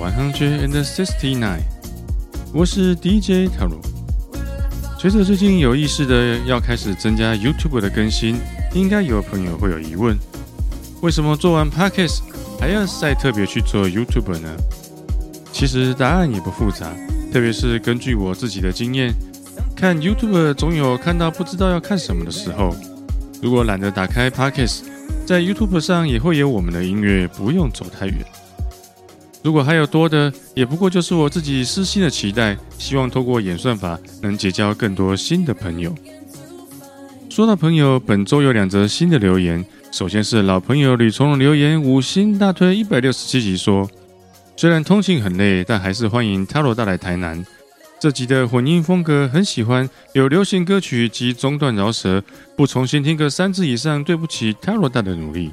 [0.00, 1.60] One hundred and sixty-nine，。
[2.54, 3.78] 我是 DJ 塔罗。
[4.98, 8.38] 随着最近有意识的要开始增加 YouTube 的更新，
[8.72, 10.16] 应该有朋友会有疑问：
[11.02, 12.20] 为什么做完 Podcast
[12.58, 14.48] 还要再特别去做 YouTube 呢？
[15.52, 16.90] 其实答案也不复杂，
[17.30, 19.12] 特别是根据我自己的经验，
[19.76, 22.74] 看 YouTube 总有看到不知道要看什么的时候。
[23.42, 24.78] 如果懒得打开 Podcast，
[25.26, 28.16] 在 YouTube 上也会有我们的音乐，不用走太远。
[29.42, 35.94] 如果还有多的，也不过就是我自己私心的期待，希望透过演算法能结交更多新的朋友。
[37.30, 39.64] 说到朋友，本周有两则新的留言。
[39.90, 43.88] 首先是老朋友吕从容留言五星大推一百六十七集说，
[44.56, 47.44] 虽然通勤很累，但还是欢迎 Taro 大来台南。
[47.98, 52.22] 这集的混音风格很喜欢，有流行歌曲及中段饶舌，
[52.56, 55.50] 不重新听个三次以上，对不起 Taro 大的努力。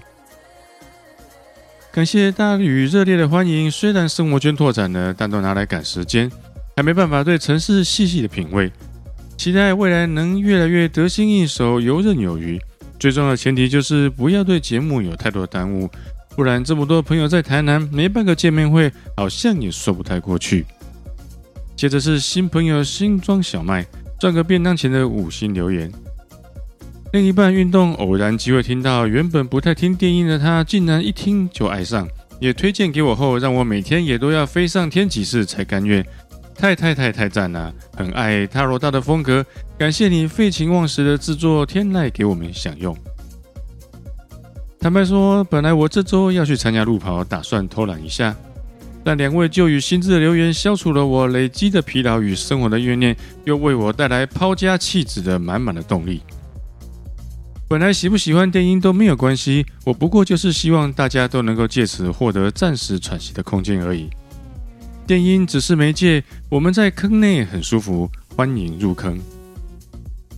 [1.92, 6.32] 感谢大雨热烈的欢迎，虽然生活圈拓展了，但都拿来赶时间，
[6.76, 8.72] 还没办法对城市细细的品味。
[9.36, 12.60] 期待未来能越来越得心应手，游刃有余。
[13.00, 15.90] 最重要的前提就是不要对节目有太多的耽误，
[16.36, 20.66] 不然这么多朋友在台南没办个见面会，好像也说不太过去。
[21.76, 23.86] 接着是新朋友新装小麦
[24.20, 25.92] 赚个便当钱的五星留言。
[27.14, 32.08] 另一半运动偶然机会听到，原本不太听电音的他，竟然一听就爱上，
[32.40, 36.06] 也推荐给我后，让我每天也都要飞上天几次才甘愿。
[36.54, 39.46] 太太太太赞了，很爱他罗大的风格，
[39.78, 42.96] 感谢你废寝忘食的制作天籁给我们享用。
[44.80, 48.36] 坦白说，本来我这周要去参加路跑，打算偷懒一下，
[49.04, 53.16] 但两位旧与新知的留言消除了我累积的疲劳与生活的怨念，
[53.46, 56.22] 又为我带来抛家弃子的满满的动力。
[57.70, 64.10] 本来喜不喜欢电音都没有关系，我不过就是希望大家都能够借此获得暂时喘息的空间而已。
[65.06, 69.20] 电音只是媒介，我们在坑内很舒服，欢迎入坑。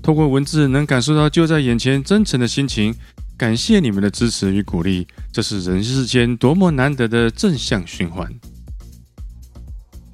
[0.02, 2.96] 透过文字能感受到就在眼前真诚的心情，
[3.38, 8.28] 感谢你们的支持与鼓励，这是人世间多么难得的正向循环。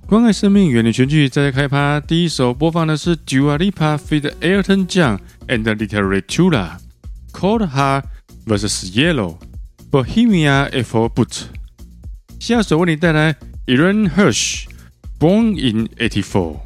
[0.06, 1.97] 关爱生命，远离全剧，在开趴。
[2.01, 4.33] 第一首播放的是 Dua Lipa feat.
[4.41, 6.84] Elton John and Literatura。
[7.34, 8.04] Cold Heart
[8.46, 9.38] vs Yellow
[9.90, 11.44] Bohemia for Boot。
[12.38, 14.66] 下首为你带来 Aaron Hirsch
[15.19, 16.63] Born in '84。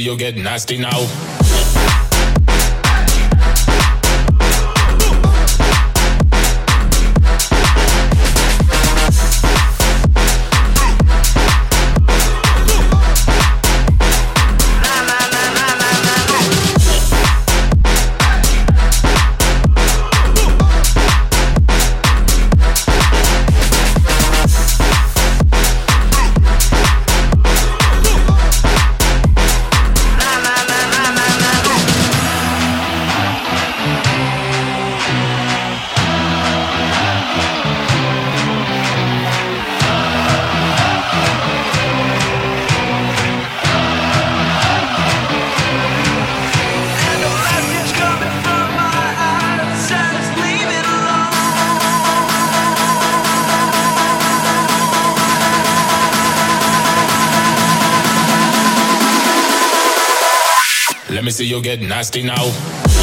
[0.00, 1.37] you'll get nasty now.
[61.38, 62.97] see you'll get nasty now.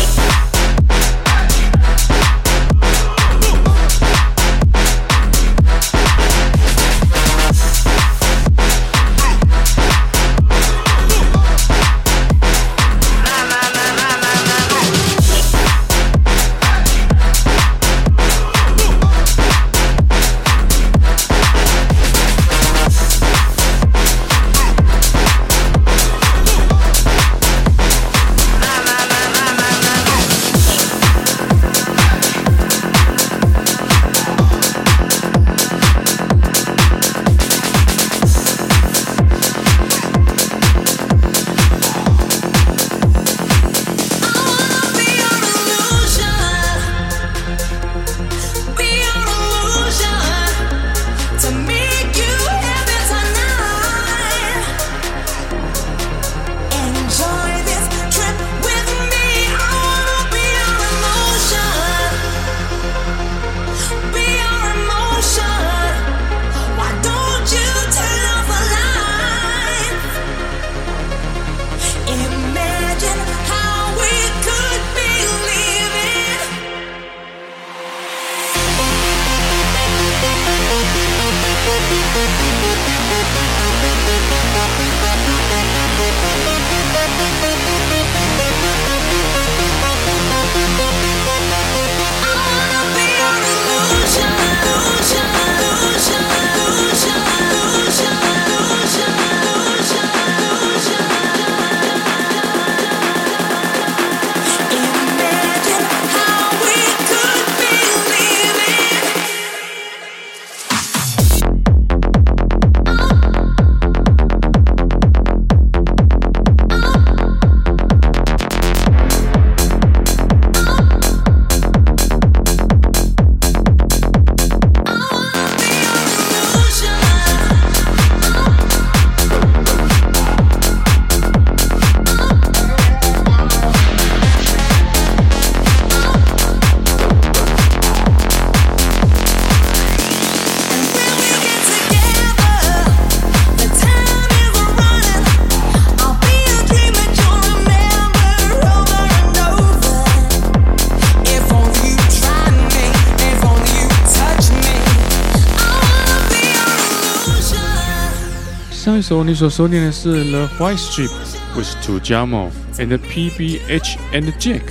[158.84, 161.10] 上一首你所收听的是 The White Strip
[161.56, 164.62] with Tujamo and PBH and Jack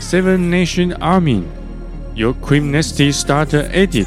[0.00, 1.42] Seven Nation Army
[2.14, 4.06] 由 Cream Nasty Starter Edit。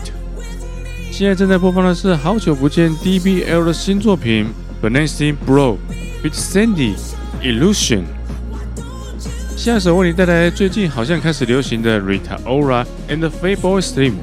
[1.11, 4.47] 现在正在播放的是好久不见 DBL 的新作品
[4.81, 5.77] Banansy Bro
[6.23, 6.95] with Sandy
[7.41, 8.03] Illusion。
[9.57, 14.13] 下一首为你带来最近好像开始流行的 Rita Ora and Fatboy Slim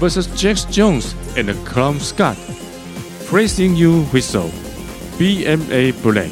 [0.00, 2.34] vs Jax Jones and Clown Scott。
[3.31, 4.49] Praising You Whistle
[5.17, 6.27] BMA Black。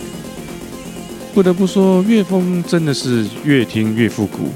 [1.34, 4.50] 不得不说，乐风真的是越听越复古。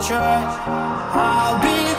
[0.00, 0.40] I'll try.
[1.12, 1.89] I'll be.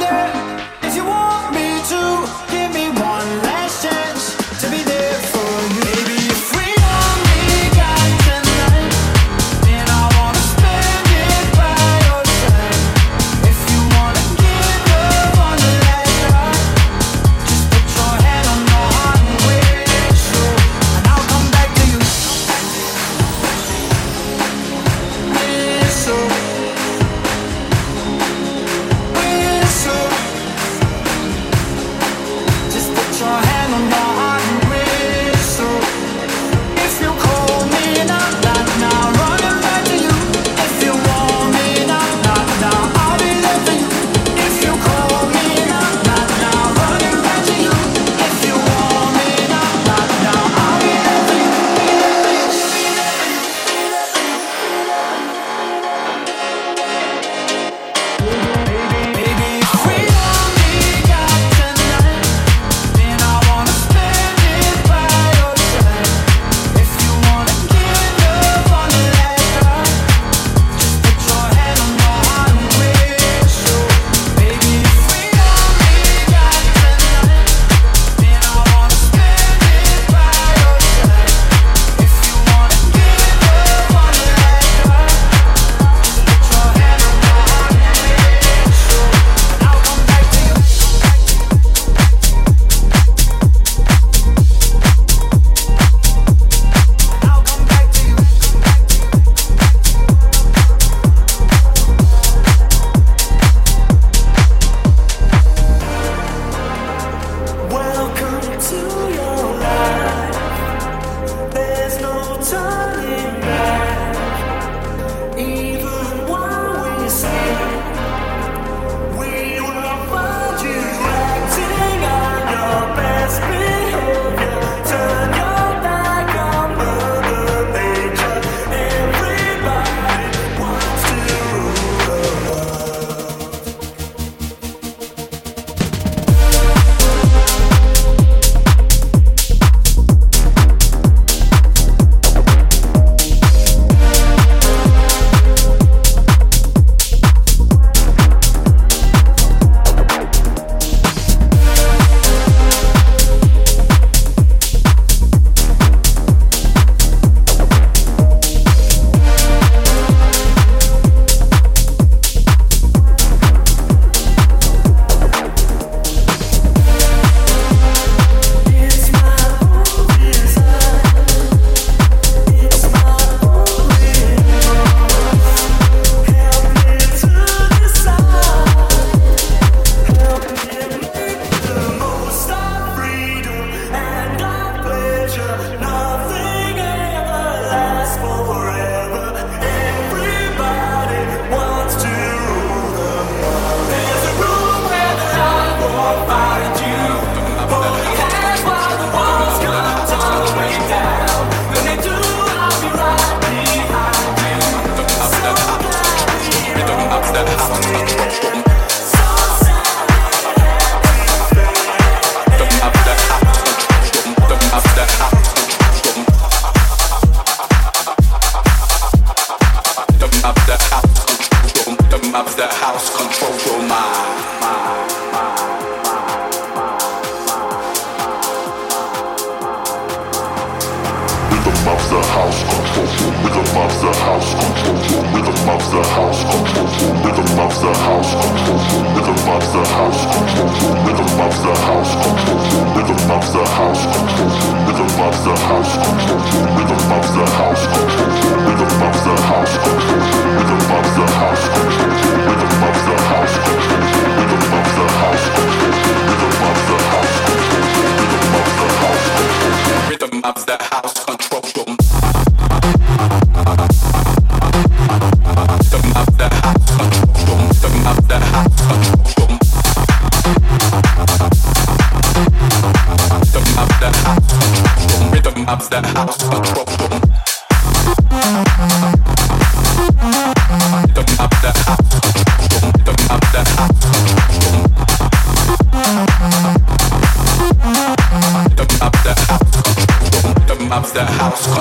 [291.13, 291.80] the house.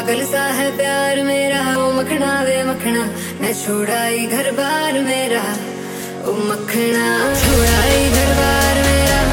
[0.00, 3.02] पागल सा है प्यार मेरा, ओ मखना वे मखना,
[3.40, 5.42] मैं छोड़ाई घर बार मेरा,
[6.24, 9.29] ओ मखना, छोड़ाई घर बार मेरा।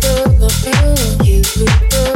[0.00, 2.11] full of you.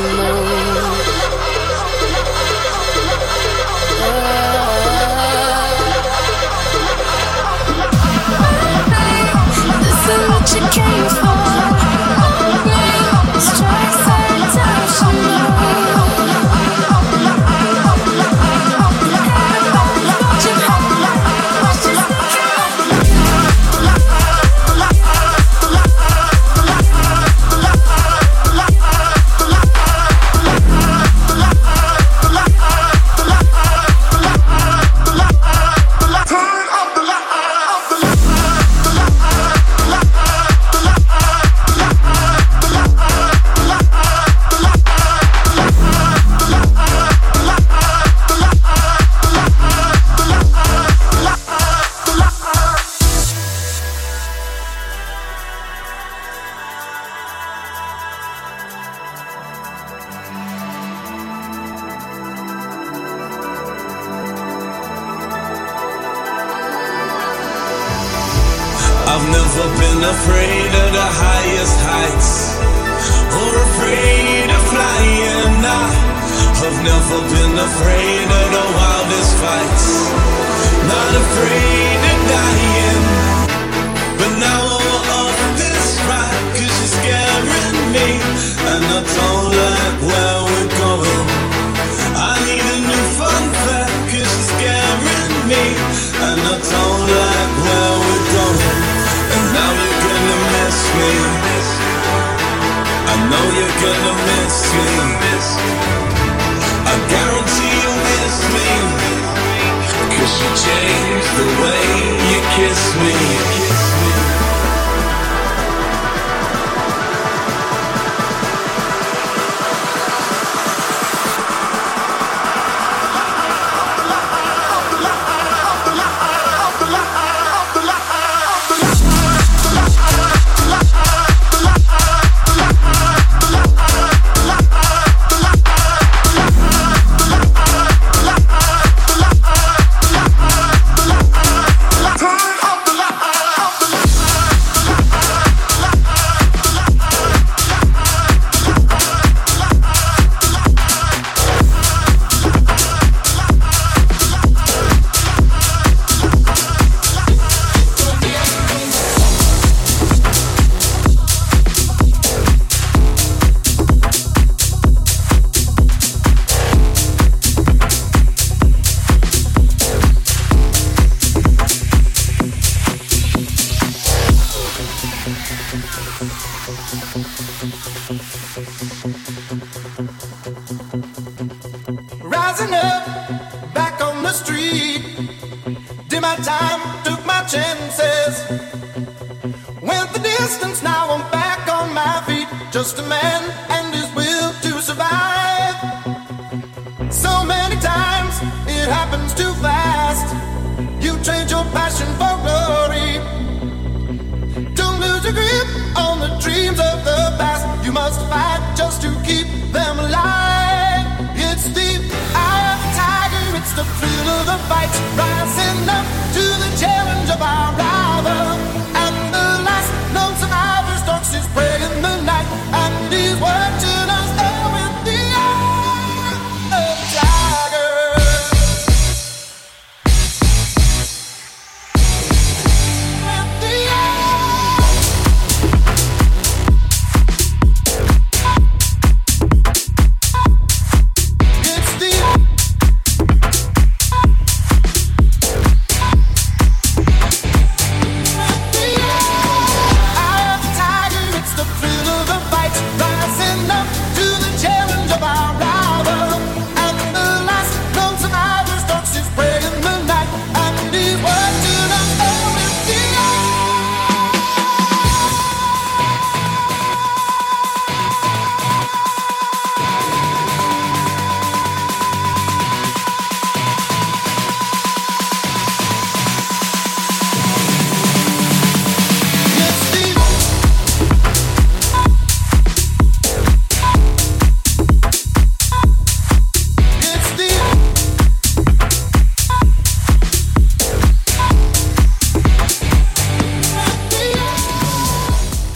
[0.00, 0.57] you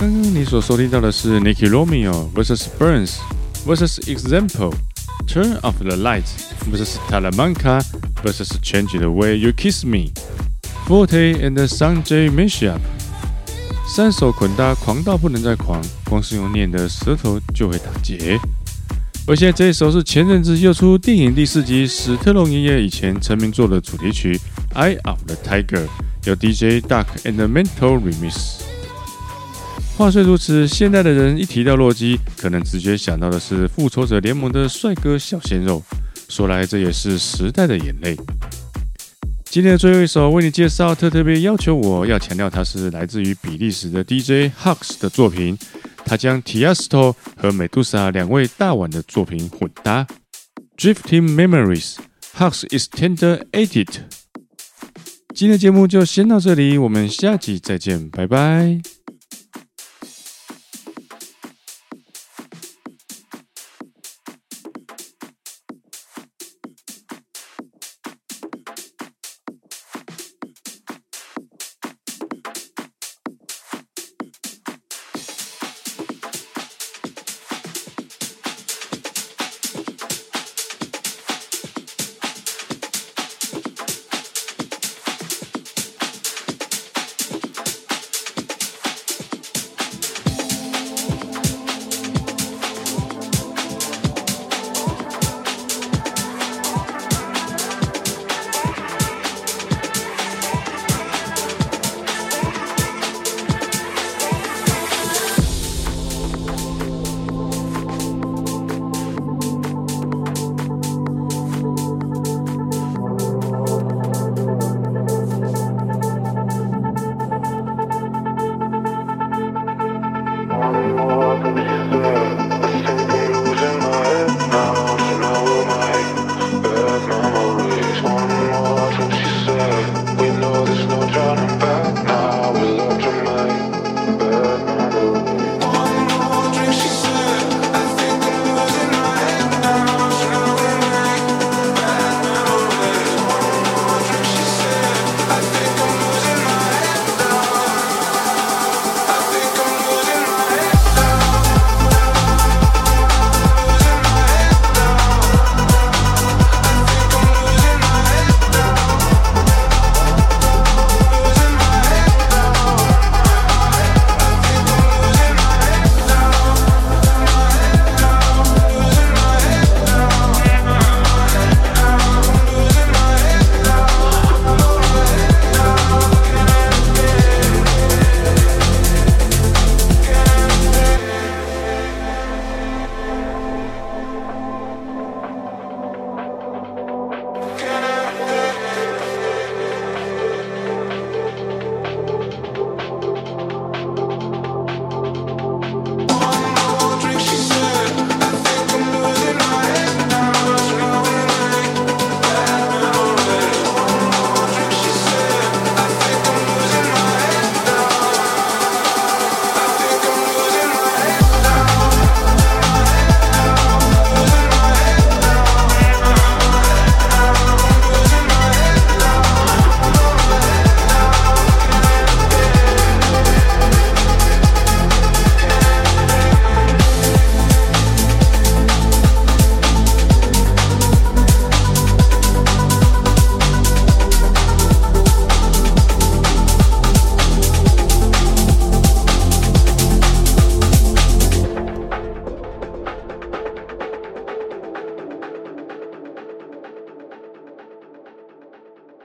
[0.03, 3.19] 刚刚你所收听到的是 Nicky Romeo vs Burns
[3.65, 4.75] vs Example
[5.29, 7.81] Turn Off the Lights vs Talamanca
[8.21, 10.11] vs Change the Way You Kiss Me
[10.89, 12.81] Forte and Sanjay Mashup
[13.95, 15.81] 三手捆搭狂到不能再狂，
[16.11, 18.37] 光是用念的舌头就会打结。
[19.29, 24.37] 而现在这一首是前阵子又出电影第四集史特龙爷爷以前成名作的主题曲
[24.75, 25.87] 《Eye of the Tiger》，
[26.25, 28.72] 由 DJ Duck and Mental Remix。
[30.03, 35.81] 话虽如此，现代的人一提到洛基，可能直觉想到的是复仇者联盟的帅哥小鲜肉。
[36.29, 38.17] 说来，这也是时代的眼泪。
[39.45, 45.57] 今天的最后一首为你介绍，特特别要求我要强调，它是来自于比利时的 DJ Hux 的作品。
[46.05, 50.05] 他将 Tiesto 和 Medusa 两位大腕的作品混搭。
[50.77, 54.01] Drifting Memories，Hux is Tender Edit。
[55.33, 58.81] 今天的节目就先到这里，我们下集再见，拜拜。